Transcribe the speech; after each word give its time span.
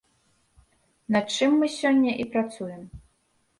Над 1.17 1.25
чым 1.35 1.53
мы 1.61 1.71
сёння 1.77 2.17
і 2.25 2.27
працуем. 2.35 2.83